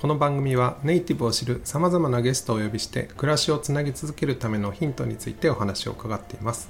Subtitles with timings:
[0.00, 6.68] この番組はネイティブを知るさまざまなゲストをお呼びして暮らしをつなぎ続けるためのヒントについてお話を伺っています。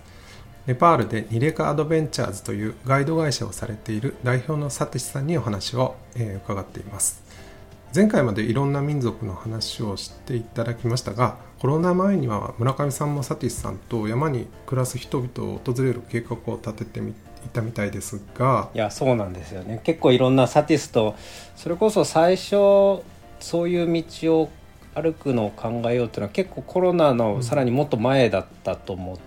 [0.67, 7.21] ネパールでニレカアドベンチャーズというガイド会社をされている代表のサティシさんにお話を、え伺っています。
[7.93, 18.71] 前回までいろんな民族の話をしていただきましたがコロナ前には村上さんもサティスさんと山に暮らす人々を訪れる計画を立ててみいたみたいですが。
[18.75, 19.81] いやそうなんですよね。
[19.83, 21.15] 結構いろんなサティスと
[21.57, 23.03] それこそ最初
[23.41, 24.51] そういう道を
[24.95, 29.19] 歩くのを考えようっていうのは結構コロナのさらにもっと前だったと思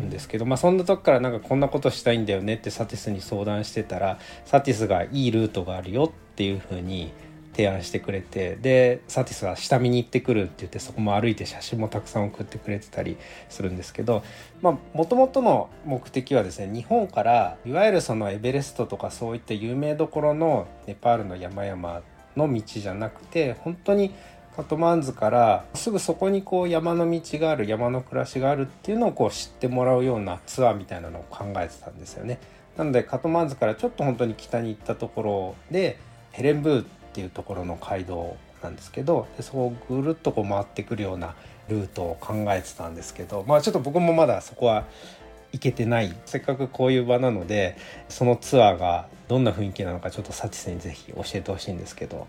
[0.00, 7.12] うんですけど、まあそんな時からなんかこんなことしたいんだよねってサティスに相談してたらサティスがいいルートがあるよっていうふうに
[7.52, 13.16] 提案してくれてでサティスが下見に行ってくるって言ってそこも歩いて写真もたくさん送ってくれてたり
[13.48, 14.24] するんですけど
[14.62, 22.02] もともとの目的はですね日本からいわゆるそのエベレストとかそういった有名どころのネパールの山々
[22.36, 24.14] の道じゃなくて本当に
[24.56, 32.38] カトマンズからすぐそこにこう山の道がある山の暮らしがあるっていうのをこう知ってもらうようなツアーみたいなのを考えてたんですよね。
[32.76, 35.98] なのでカトマンズからちょっと本当に北に行ったところで
[36.32, 41.34] ヘレンブーっていうところの街道なんですけどでそこをぐるっとこう回ってくるような
[41.68, 44.84] ルートを考えてたんですけどまあちょっと僕もまだそこは
[45.52, 47.76] 行けてないせっかくこういう場なので
[48.08, 52.26] そのツアーがどんな雰囲気なのかちょっとサチスにぜひ教えてほしいんですけど。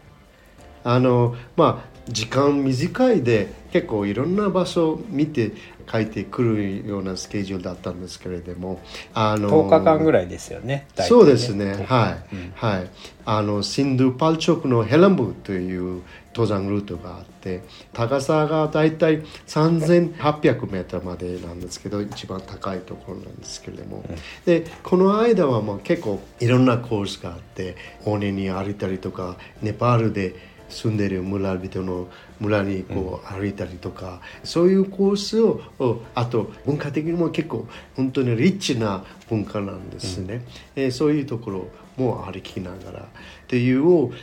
[0.83, 5.51] あのまあ時間短いで結構いろんな場所を見て
[5.89, 8.81] 帰ってくるようなスケジュールだったんですけれども
[9.13, 12.51] あの10日間ぐらいですよね大体そうですね10日はい、うん。
[12.55, 12.89] はい。
[13.25, 16.01] あのシンドゥパルチョクのヘランブという
[16.35, 17.63] 登山ルートがあって
[17.93, 24.03] 高さがだいたい3800メートルまでなんですけど一番高いところなんですけれども、
[24.45, 32.07] でこの間はもう結構いろんなコースがあって尾根に歩いたりとかネパールで住んでる村人の
[32.39, 40.45] 村にこう歩いたりとか、そういうコースをおあと文化的にも結構本当にリッチな文化なんですね、
[40.75, 41.67] えーそういうところ
[41.97, 43.05] も歩きながらっ
[43.47, 43.81] ていう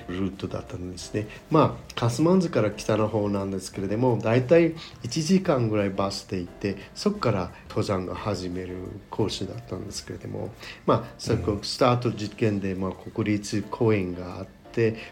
[0.08, 1.28] ルートだったんですね。
[1.50, 8.76] まあカスマンズから北の方なんですけれども大体1時間ぐらいバスで行ってそこから登山が始める
[9.10, 10.50] コースだったんですけれども
[10.86, 14.59] まあそこスタート実験で、まあ、国立公園があって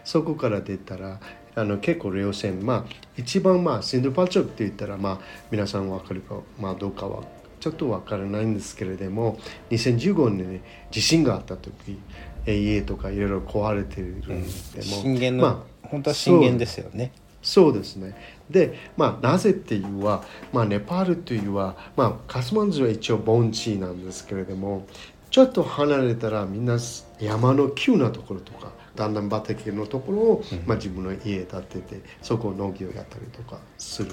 [0.03, 1.19] そこから出たら
[1.55, 5.19] あの結構稜線まあ一番まあシンドパチョクって言ったらまあ
[5.51, 7.23] 皆さんわかるかまあどうかは
[7.59, 9.37] ちょっとわからないんですけれども
[9.71, 10.61] 2015年に
[10.91, 11.99] 地震があった時
[12.45, 17.11] え家とかいろいろ壊れてるんでも、震源の、まあ本当は震源ですよね。
[17.41, 18.15] そうですね。
[18.49, 24.85] で、まあ、なぜっていうは、まあ、ネパールというは、まあ、カスマンズは一応盆地なんですけれども、
[25.29, 26.77] ちょっと離れたらみんな
[27.19, 34.11] 山の急なところとか、段々畑のところを、まあ、自分の家建てて、そこを農業やったりとかする。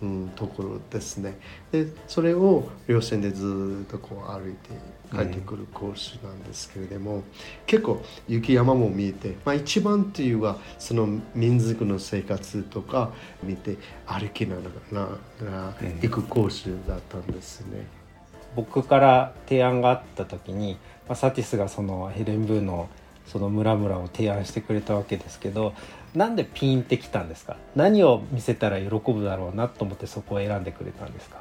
[0.00, 1.38] うん、ところですね
[1.70, 4.70] でそれを稜線でずっとこう歩いて
[5.12, 7.22] 帰ってくるコースなんですけれども、
[7.66, 11.06] 結構雪山も見えて、まあ、一番っていうはその
[11.36, 13.12] 民族の生活とか
[13.44, 14.62] 見て歩きなが
[15.40, 18.01] ら行くコースだったんですね。
[18.54, 22.88] 僕から提案があった時に、まあ、サティスがそのヘレンブーの
[23.26, 25.74] その村々を提案してくれたわけですけど
[26.14, 27.56] なんでピンってきたんですか？
[27.76, 31.40] 何を見せたら喜ぶだろうなと思ってそこを選んでくれたんですか？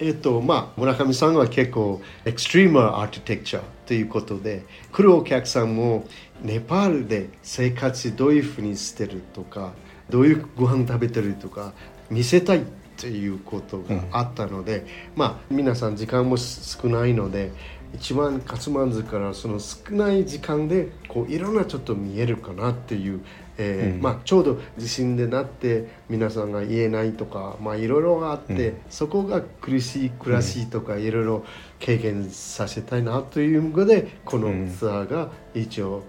[0.00, 6.06] えっとまあ、村上さんは結構エクストリームアーキテクチャということで来るお客さんも
[6.42, 9.74] ネパールで生活どういうふうにしてるとか
[10.10, 11.72] どういうご飯食べてるとか
[12.10, 12.62] 見せたい
[12.96, 14.86] ということがあったので、
[15.16, 17.52] まあ皆さん時間も少ないので
[17.94, 23.20] 一番カツマンズからその少ない時間でこういろんなちょっと見えるかなっていう、
[23.58, 31.44] えーうんまあ、ちょうど地震でなって皆さんが言えないとか、まあ、いろいろあって、うんそこが苦しい暮らしとかいろいろ
[31.78, 36.04] 経験させたいなというのでこのツアーが一応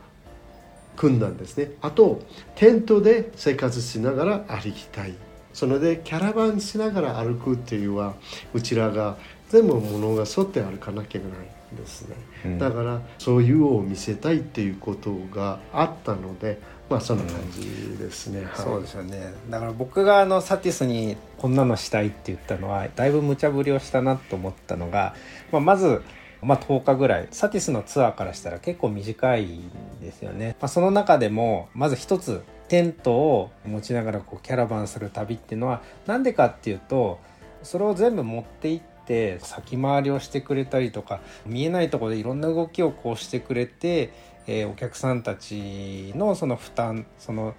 [0.95, 1.71] 組んだんですね。
[1.81, 2.21] あと
[2.55, 5.13] テントで生活しながら歩きたい。
[5.53, 8.15] そのでキャラバンしながら歩くっていうのは
[8.53, 9.17] うちらが
[9.49, 12.15] 全部物が沿って歩かなきゃいけないですね、
[12.45, 12.59] うん。
[12.59, 16.59] だからそういうを見せたいっていうことがあったので
[16.89, 18.55] まあそんな感じですね、はい。
[18.55, 19.33] そうですよね。
[19.49, 25.15] だから僕があのサティスにこんなのしたいって言ったのはだいぶ無茶ぶりをしたなと思ったのが、
[25.51, 26.01] まあ、まず、
[26.43, 27.27] まあ、10日ぐらい。
[27.31, 29.69] サティスのツアーからしたら結構短いん
[30.01, 37.19] ですよね、まあ、その中でもまず一つテントを持ちながらこうキャラバンする旅っていうのはなんでかっていうと
[37.61, 44.13] それを全部持っていって先回りをしてくれたりとか見えないとこでいろんな動きをこうしてくれて、
[44.47, 47.55] えーお客さんたちのその負担その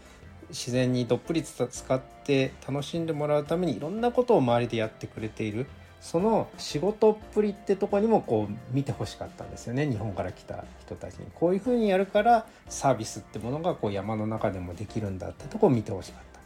[0.51, 5.67] 自然にどっぷり使って楽しんでもらうためにいろんなことを周りでやってくれている。
[6.05, 11.27] その仕事っぷりってとこにもこう見てほしかったんですよね日本から来た人たちに。
[11.35, 16.41] こういうふうにやるからサービスってものがこう山の中でもできるんだってとこを見てほしかった。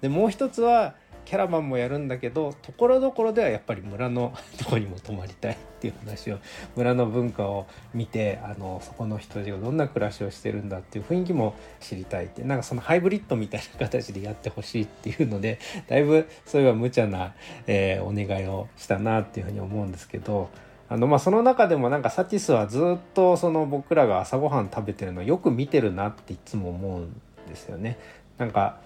[0.00, 6.38] でもう一つはキャラバンもやるんだけどところどころではやっぱり村の とこにも泊まりたいっていう話を
[6.76, 17.34] 村の文化を見てあのそこの人たちがどんな暮らしをしてるんだっていう雰囲気も知りたいってなんかそのハイブリッドみたいな形でやってほしいっていうので だいぶそういえば無茶な、
[17.66, 20.48] えーお願いをしたなっていうふうに思うんですけど。
[20.86, 27.14] あのまあ、その中でもなんかサティスはずっとその僕らが朝ごはん食べてるのよく見てるなっていつも思うん
[27.48, 27.98] ですよね。
[28.36, 28.78] なんか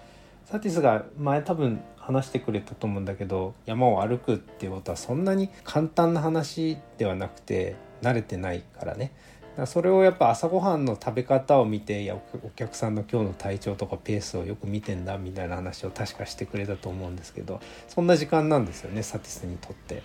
[0.44, 9.12] サティスが前多分話してくれたと思うんだけど山を歩くっていうことはそんなに簡単な話ではなくて慣れてないからね
[9.42, 20.02] だからそれをやっぱ朝ごはんの食べ方を見ていやお客さんの今日の体調とかペースをよく見てんだみたいな話を確かしてくれたと思うんですけどそんな時間なんですよねサティスにとって。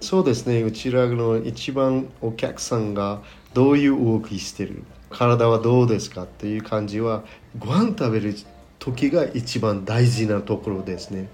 [0.00, 3.22] そうですねうちらの一番お客さんが
[3.54, 7.24] どういう動きしてる体はどうですかっていう感じは
[7.58, 8.34] ご飯食べる
[8.86, 11.28] 時が一番大事なところですね。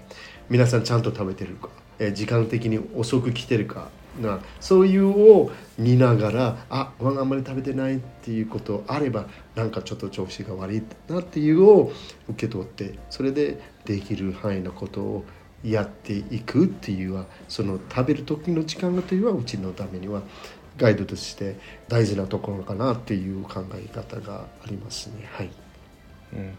[0.49, 1.69] 皆さんちゃんと食べてるか？
[1.99, 3.89] え時間的に遅く来てるか？
[4.19, 11.93] なそういうを見ながらあご飯あんまり食べてないっていうことあればなんかちょっと調子が悪いなっていうのを
[12.29, 15.25] 受け取ってそれでできる範囲のことを
[15.63, 20.23] やっていくっていうはその食べる時の時間がというのはうちのためには
[20.77, 21.57] ガイドとして
[21.87, 25.27] 大事なところかなっていう考え方がありますね。
[25.31, 25.49] はい。
[26.33, 26.57] うん。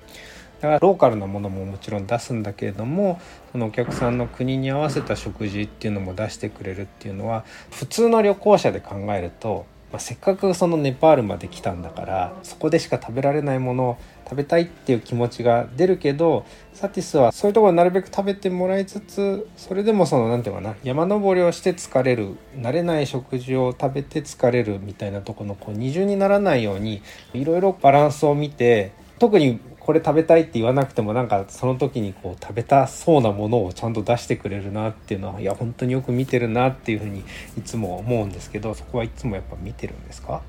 [0.64, 3.20] だからローカルなものももちろん出すんだけれども
[3.52, 27.02] そのお客さんの国に合わせた食事っていうのも出してくれるっていうのは普通の旅行者で考えると、まあ、せっかくそのネパールまで来たんだからそこでしか食べられないものを食べたいっていう気持ちが出るけどサティスはそういうところなるべく食べてもらいつつそれでもその何て言うかな山登りをして疲れる慣れない食事を食べて疲れるみたいなとこのこう二重にならないように
[27.34, 37.22] いろいろバランスを見て特にこれ食べたいって言わなくてもなんかその時にこう食べたそうなものをちゃんと出してくれるなっていうのはいや本当によく見てるなっていうふうに
[37.58, 40.40] いつも思うんですけどそこはいつもやっぱ見てるんですか？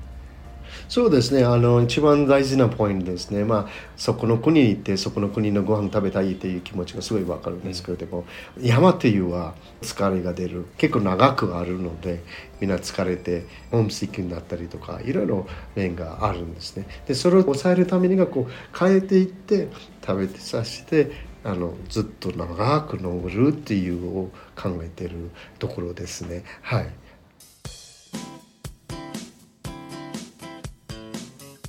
[0.88, 1.44] そうですね。
[1.44, 8.24] あの一番大事なポイントですね、まあ、そこの国に行ってそこの国のご飯食べたいっていう気持ちがすごい分かるんですけれども、
[8.60, 10.66] 山っていうは疲れが出る。
[10.78, 12.22] 結構長くあるので
[12.60, 16.86] みんな疲れてホームシックになったりとかいろいろ面があるんですね。
[17.06, 19.68] でそれを抑えるためにがこう変えていって
[20.06, 21.10] 食べてさして
[21.42, 26.44] あのずっと長く登るっていうを考えてるところですね。
[26.62, 26.88] はい。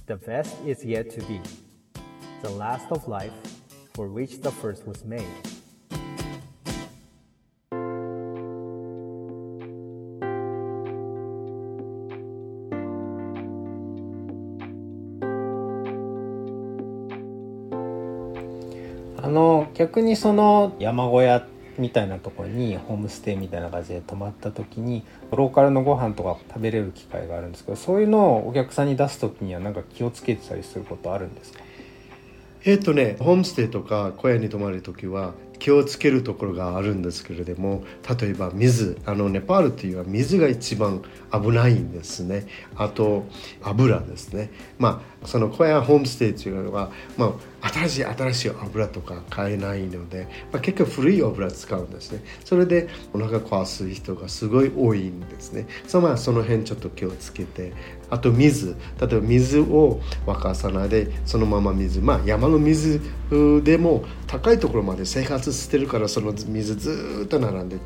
[0.06, 1.40] The best is yet to be,
[2.42, 3.32] the last of life
[3.94, 5.26] for which the first was made.
[19.24, 21.46] あの逆にその山小屋
[21.77, 31.59] みたいなところにホームステイみたいな感じで泊まった時にローカルのご飯とか食べれる機会があるんですけどそういうのをお客さんに出す時には何か気をつけてたりすることあるんですか？
[32.65, 37.83] えっ、とねホームステイとか小屋に泊まる時は気をつけるところがあるんですけれども
[38.19, 42.45] 例えば水あのネパールっていうのは水が一番危ないんですね。
[42.75, 43.25] あと
[43.63, 44.51] 油ですね。
[44.77, 52.23] まあその小屋ホームステイっていうのは、まあ、新しい新しい油とか買えないので、まあ、結構古い油使うんですね。
[52.43, 55.67] それでお腹壊す人がすごい多いんですね。
[55.87, 57.73] そ,、まあ、その辺ちょっと気をつけて
[58.09, 58.75] あと水。
[58.99, 61.99] 例えば水を沸かさないでそのまま水。
[61.99, 63.01] まあ山の水
[63.63, 67.77] でも高いところまで生活してるからその水ずっと並んで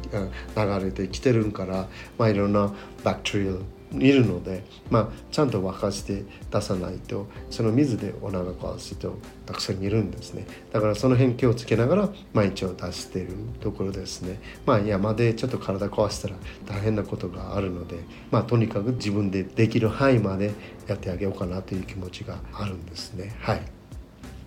[0.56, 2.74] 流れてきてるから、まあ、いろんな
[3.04, 3.54] バクテリア
[3.94, 10.46] いるので、まあ、ちゃんと沸かして出さないとその水でお腹壊す人たくさんいるんですね。
[10.72, 14.40] だからその辺気をつけながら毎日を出しているところですね。
[14.66, 18.00] まあ山でちょっと体壊したら大変なことがあるので
[18.32, 20.52] まあとにかく自分でできる範囲まで
[20.88, 23.36] やってあげようかなという気持ちがあるんですね。
[23.40, 23.81] はい。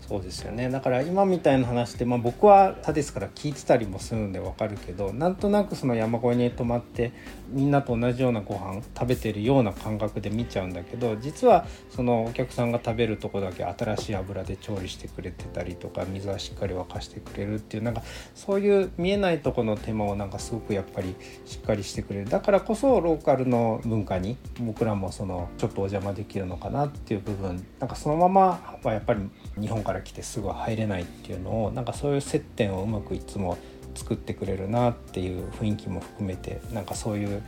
[0.06, 0.68] そうですよね。
[0.68, 7.12] だから今みたいな話って、まあ、僕はタデスから聞いてたりもするんで分かるけどなんとなくその山越えに泊まって
[7.48, 18.02] みんなと同じようなご飯食べてるような感覚で見ちゃうんだけど実はそのお客さんが食べるとこだけ新しい油で調理してくれてたりとか水はしっかり沸かしてくれるっていうなんか
[18.34, 21.14] そういう見えないとこの手間をなんかすごくやっぱり
[21.46, 22.28] しっかりしてくれる。
[22.28, 29.20] だからこそローカルの文化に僕らもそのちょっとお邪魔できるのかなっていう部分なんかそのままはやっぱり
[29.58, 33.56] 日本からから来てすぐは入れないっていうのをなんかそういう接点をうまくいつも
[33.94, 37.42] 作ってくれるなっていう雰囲気も含めてなんかそういう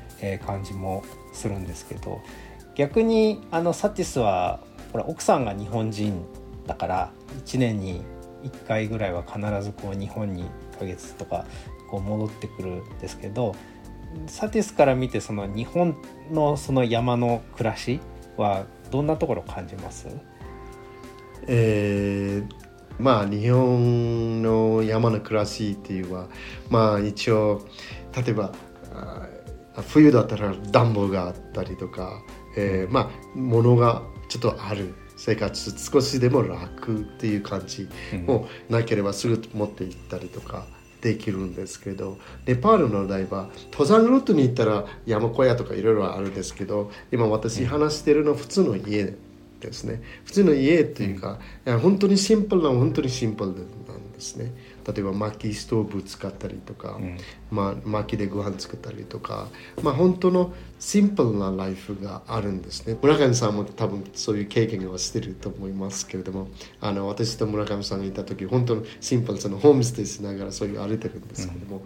[0.46, 2.20] 感じもするんですけど
[2.76, 4.60] 逆にあのサティスは
[4.92, 6.24] ほら奥さんが日本人
[6.68, 7.12] だから
[7.44, 8.02] 1年に
[8.44, 11.46] 1回ぐらいは必ずこう日本に1ヶ月とか
[11.90, 13.56] こう戻ってくるんですけど
[14.28, 15.96] サティスから見てその日本
[16.30, 17.98] のその山の暮らし
[18.36, 20.06] はどんなところ感じます？
[21.46, 26.28] えー、まあ日本の山の暮らしっていうのは
[26.70, 27.66] まあ一応
[28.14, 28.52] 例えば
[29.88, 32.22] 冬だったら暖房があったりとか、
[32.56, 37.88] えー、まあ物がちょっとある生活少しでも楽っていう感じ
[38.26, 40.66] もなければすぐ持って行ったりとか
[41.00, 49.14] できるんですけどネパールの場合は登山ルートに行ったら山小屋とかいろいろあるんですけど今私話してるの普通の家
[49.60, 50.02] ですね。
[50.24, 53.54] 普通の家っていうか、いや本当にシンプルな本当にシンプルな
[53.96, 54.52] んですね。
[54.86, 57.18] 例えば薪ストーブ使ったりとか、うん、
[57.50, 59.48] まあ、薪でご飯作ったりとか
[59.82, 62.96] まあ本当のシンプルなライフがあるんですね。
[63.02, 66.48] 村上さんも多分そういう経験をしてると思いますけれども
[66.80, 71.78] あの私と村上さんがいた時本当のシンプルそのホームステイしながらそういう歩いてるんですけども、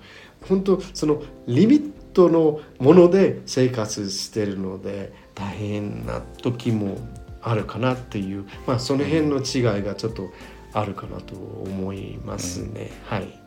[0.42, 6.98] うん、本当そのリミットのもので生活してるので大変な時も
[7.42, 10.30] あるかなっていう、まあ、その辺の違いがちょっと
[10.72, 13.40] あるかなと思いますね、うん、はい。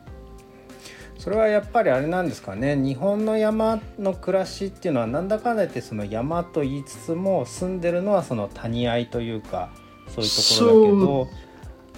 [1.18, 2.76] それはやっぱりあれなんですかね。
[2.76, 9.70] 日本の山の暮らしっていうのはなんだかんだ言ってその山と言いつつも住んでるのはその谷合というか
[10.08, 11.28] そういうところだけど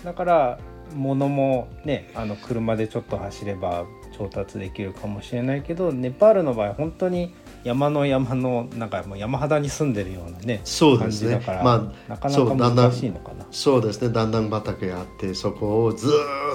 [0.05, 0.59] だから
[0.95, 3.87] 物もねあの車でちょっと走れば
[4.17, 7.35] 調達できるかもしれないけどネパールの場合本当に
[7.67, 11.43] 山の山のなんかもう山肌に住んでるようなねそうですね。
[11.47, 13.45] まあ、なかなか難しいのかな。
[13.51, 14.11] そうですね。
[14.11, 16.07] だんだん畑があってそこをず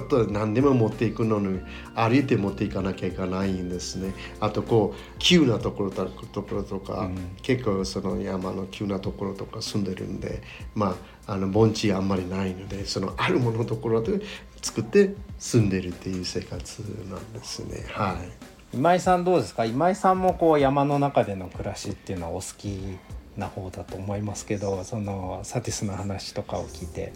[0.06, 1.60] っと何でも持っていくのに
[1.96, 4.14] 歩いて持っていかなきゃいけないんですね。
[4.40, 6.06] あとこう急なところと
[6.44, 10.42] ころとか、うん、結構その山の急なところとか住んでるんで
[10.76, 10.96] ま
[11.28, 14.22] ああの盆地あんまりないのでそのあるもののところで
[14.62, 17.84] 作って住んでるっていう生活なんですね。
[17.90, 18.51] はい。
[18.74, 19.66] 今井さんどうですか？
[19.66, 22.98] 今井さんもこう山の中での暮らしっていうのはお好き
[23.36, 27.12] な方だと思いますけどそのサティスの話とかを聞いて。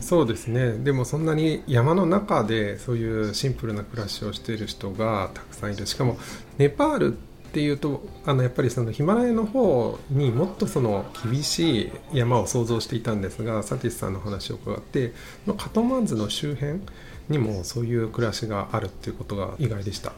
[0.00, 0.72] そうですね。
[0.78, 5.86] でもそんなに山の中でそういうシンプルな暮らしをしている人がたくさんいる。
[5.86, 6.18] しかも
[6.56, 7.16] ネパールっ
[7.58, 15.12] ていうとあのやっぱりそのヒマラヤの方にもっとその厳しい山を想像していたんですがサティスさんの話を伺って
[15.56, 16.82] カトマンズの周辺
[17.28, 20.12] にもそういう暮らしがあるっていうことが意外でした。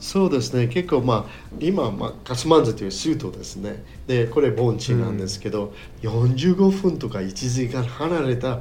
[0.00, 0.66] そうですね。
[0.66, 3.84] 結構まあ今、まあ、カスマンズという州都ですね。
[4.08, 8.60] でこれ盆地なんですけど、うん、45分とか1時間離れた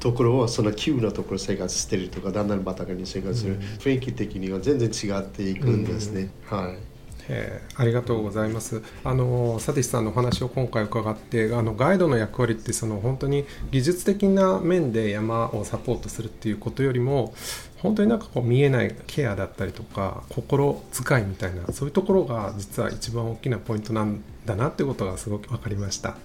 [0.00, 6.93] ところはその急なところ生活してるとかだんだん畑に生活する、うん、雰囲気的には全然違っていくんですね、うん、はい
[7.28, 8.82] えー、ありがとうございます。
[9.04, 17.34] あのサティスさんのお話を今回伺ってあのガイドの役割ってその本当に技術的な面で山をサポートするっていうことよりも
[17.78, 26.16] 本当になんかこう見えないケアだったりとか心遣いみたいなそういうところが実は一番大きなポイントなんだなってことがすごく分かりました。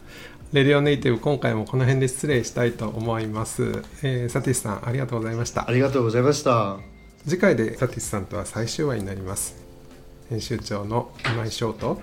[0.51, 3.83] レディオネイティブ今回もこの辺で失礼したいと思います。
[4.01, 5.69] えー、サティスさんありがとうございました。
[5.69, 6.77] ありがとうございました。
[7.27, 9.68] 次回でサティスさんとは最終話になります。
[10.29, 11.99] 編集長の今井翔と。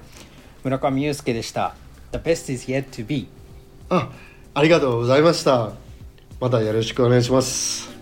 [0.64, 1.76] 村上裕介でした。
[2.10, 3.28] The best is yet to be
[3.88, 4.10] あ
[4.52, 5.72] ありがとうございました。
[6.40, 7.95] またよろしくお願いします